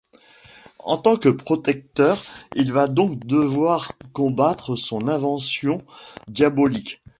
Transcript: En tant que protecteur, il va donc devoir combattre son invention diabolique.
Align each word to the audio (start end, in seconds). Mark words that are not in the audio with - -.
En 0.79 0.97
tant 0.97 1.15
que 1.15 1.29
protecteur, 1.29 2.17
il 2.55 2.73
va 2.73 2.87
donc 2.87 3.23
devoir 3.27 3.91
combattre 4.13 4.75
son 4.75 5.07
invention 5.07 5.85
diabolique. 6.27 7.03